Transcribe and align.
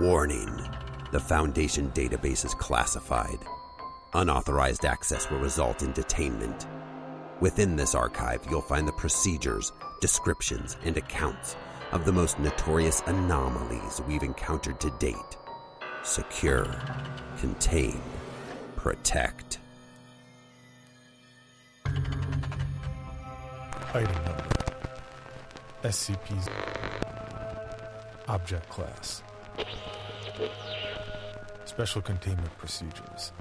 Warning 0.00 0.66
the 1.12 1.20
Foundation 1.20 1.90
database 1.90 2.46
is 2.46 2.54
classified. 2.54 3.36
Unauthorized 4.14 4.86
access 4.86 5.28
will 5.28 5.40
result 5.40 5.82
in 5.82 5.92
detainment. 5.92 6.66
Within 7.40 7.76
this 7.76 7.94
archive, 7.94 8.40
you'll 8.48 8.62
find 8.62 8.88
the 8.88 8.92
procedures, 8.92 9.72
descriptions, 10.00 10.78
and 10.84 10.96
accounts 10.96 11.54
of 11.92 12.06
the 12.06 12.12
most 12.12 12.38
notorious 12.38 13.02
anomalies 13.08 14.00
we've 14.08 14.22
encountered 14.22 14.80
to 14.80 14.90
date. 14.92 15.36
Secure, 16.02 16.74
contain, 17.38 18.00
protect. 18.76 19.58
Item 23.92 24.24
number 24.24 24.48
SCP's 25.82 26.48
Object 28.28 28.66
Class 28.70 29.22
Special 31.64 32.02
Containment 32.02 32.56
Procedures 32.58 33.32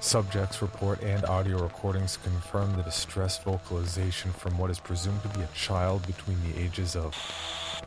Subjects 0.00 0.60
report 0.60 1.00
and 1.02 1.24
audio 1.26 1.62
recordings 1.62 2.16
confirm 2.16 2.74
the 2.76 2.82
distressed 2.82 3.44
vocalization 3.44 4.32
from 4.32 4.58
what 4.58 4.70
is 4.70 4.80
presumed 4.80 5.22
to 5.22 5.28
be 5.28 5.42
a 5.42 5.48
child 5.54 6.04
between 6.06 6.36
the 6.42 6.60
ages 6.60 6.96
of 6.96 7.16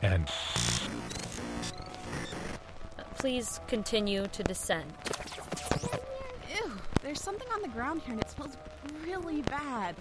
and 0.02 0.30
Please 3.18 3.59
continue 3.68 4.27
to 4.27 4.43
descend. 4.43 4.93
Ew, 6.55 6.71
there's 7.02 7.21
something 7.21 7.48
on 7.54 7.62
the 7.62 7.68
ground 7.70 8.02
here 8.04 8.13
and 8.13 8.21
it 8.21 8.30
smells 8.30 8.55
really 9.04 9.41
bad. 9.41 9.96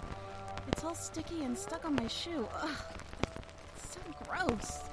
It's 0.69 0.83
all 0.83 0.95
sticky 0.95 1.43
and 1.43 1.57
stuck 1.57 1.85
on 1.85 1.95
my 1.95 2.07
shoe. 2.07 2.47
Ugh, 2.61 2.77
it's 3.75 3.93
so 3.93 3.99
gross. 4.25 4.85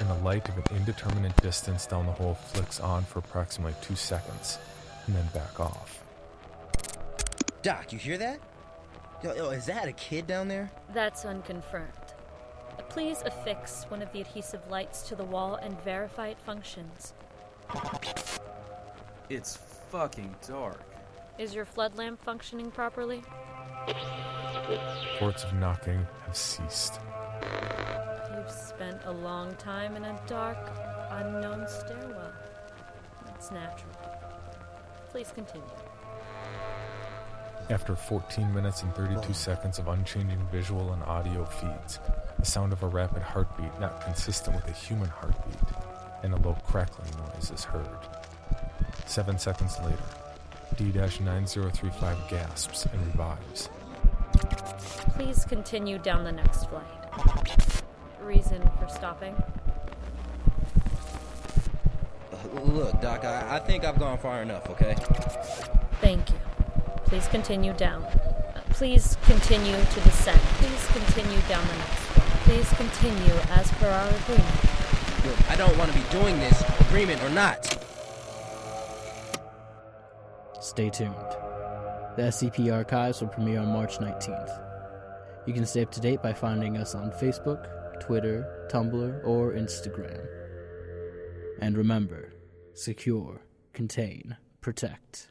and 0.00 0.10
the 0.10 0.15
light 0.26 0.48
of 0.48 0.56
an 0.58 0.64
indeterminate 0.76 1.36
distance 1.36 1.86
down 1.86 2.04
the 2.04 2.10
hole 2.10 2.34
flicks 2.34 2.80
on 2.80 3.04
for 3.04 3.20
approximately 3.20 3.76
two 3.80 3.94
seconds 3.94 4.58
and 5.06 5.14
then 5.14 5.24
back 5.32 5.60
off. 5.60 6.02
Doc, 7.62 7.92
you 7.92 7.98
hear 8.00 8.18
that? 8.18 8.40
Yo, 9.22 9.32
yo, 9.36 9.50
is 9.50 9.66
that 9.66 9.86
a 9.86 9.92
kid 9.92 10.26
down 10.26 10.48
there? 10.48 10.68
That's 10.92 11.24
unconfirmed. 11.24 11.92
Please 12.88 13.22
affix 13.24 13.84
one 13.84 14.02
of 14.02 14.10
the 14.12 14.20
adhesive 14.20 14.68
lights 14.68 15.02
to 15.02 15.14
the 15.14 15.22
wall 15.22 15.60
and 15.62 15.80
verify 15.82 16.26
it 16.26 16.40
functions. 16.40 17.14
It's 19.30 19.56
fucking 19.92 20.34
dark. 20.48 20.82
Is 21.38 21.54
your 21.54 21.64
flood 21.64 21.96
lamp 21.96 22.20
functioning 22.20 22.72
properly? 22.72 23.22
Reports 25.12 25.44
of 25.44 25.54
knocking 25.54 26.04
have 26.24 26.36
ceased. 26.36 26.98
You've 28.46 28.54
spent 28.54 29.00
a 29.06 29.10
long 29.10 29.56
time 29.56 29.96
in 29.96 30.04
a 30.04 30.20
dark, 30.28 30.70
unknown 31.10 31.66
stairwell. 31.66 32.30
It's 33.34 33.50
natural. 33.50 33.90
Please 35.08 35.32
continue. 35.32 35.66
After 37.70 37.96
14 37.96 38.54
minutes 38.54 38.84
and 38.84 38.94
32 38.94 39.32
seconds 39.32 39.80
of 39.80 39.88
unchanging 39.88 40.46
visual 40.52 40.92
and 40.92 41.02
audio 41.02 41.44
feeds, 41.44 41.98
the 42.38 42.46
sound 42.46 42.72
of 42.72 42.84
a 42.84 42.86
rapid 42.86 43.20
heartbeat 43.20 43.80
not 43.80 44.00
consistent 44.04 44.54
with 44.54 44.68
a 44.68 44.78
human 44.78 45.08
heartbeat, 45.08 45.56
and 46.22 46.32
a 46.32 46.36
low 46.36 46.56
crackling 46.68 47.10
noise 47.34 47.50
is 47.50 47.64
heard. 47.64 47.98
Seven 49.06 49.40
seconds 49.40 49.76
later, 49.80 49.98
D-9035 50.76 52.28
gasps 52.28 52.86
and 52.86 53.06
revives. 53.06 53.70
Please 55.16 55.44
continue 55.46 55.98
down 55.98 56.22
the 56.22 56.30
next 56.30 56.66
flight. 56.66 57.55
Reason 58.26 58.60
for 58.80 58.88
stopping? 58.88 59.40
Uh, 62.32 62.60
look, 62.60 63.00
Doc, 63.00 63.24
I, 63.24 63.54
I 63.54 63.58
think 63.60 63.84
I've 63.84 64.00
gone 64.00 64.18
far 64.18 64.42
enough, 64.42 64.68
okay? 64.70 64.96
Thank 66.00 66.30
you. 66.30 66.36
Please 67.04 67.28
continue 67.28 67.72
down. 67.74 68.02
Uh, 68.02 68.62
Please 68.70 69.16
continue 69.26 69.76
to 69.76 70.00
descend. 70.00 70.40
Please 70.58 70.86
continue 70.88 71.40
down 71.48 71.64
the 71.68 71.74
next 71.74 72.00
flight. 72.00 72.28
Please 72.42 72.68
continue 72.70 73.34
as 73.50 73.70
per 73.74 73.88
our 73.88 74.08
agreement. 74.08 75.24
Look, 75.24 75.50
I 75.50 75.54
don't 75.54 75.78
want 75.78 75.92
to 75.92 75.96
be 75.96 76.04
doing 76.10 76.36
this, 76.40 76.64
agreement 76.88 77.22
or 77.22 77.30
not. 77.30 77.64
Stay 80.60 80.90
tuned. 80.90 81.14
The 82.16 82.22
SCP 82.22 82.74
archives 82.74 83.20
will 83.20 83.28
premiere 83.28 83.60
on 83.60 83.68
March 83.68 83.98
19th. 83.98 84.62
You 85.46 85.54
can 85.54 85.64
stay 85.64 85.82
up 85.82 85.92
to 85.92 86.00
date 86.00 86.22
by 86.22 86.32
finding 86.32 86.76
us 86.76 86.96
on 86.96 87.12
Facebook, 87.12 87.68
Twitter, 88.00 88.68
Tumblr, 88.70 89.24
or 89.24 89.52
Instagram. 89.52 90.26
And 91.60 91.76
remember 91.76 92.32
secure, 92.74 93.40
contain, 93.72 94.36
protect. 94.60 95.30